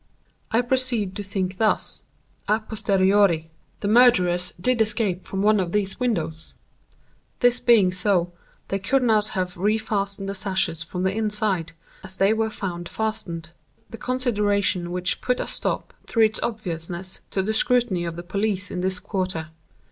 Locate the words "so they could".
7.91-9.03